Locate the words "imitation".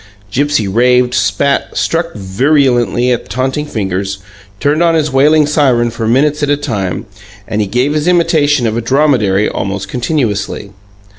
8.07-8.65